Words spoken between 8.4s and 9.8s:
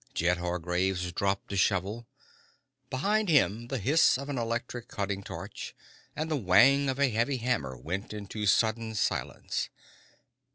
sudden silence.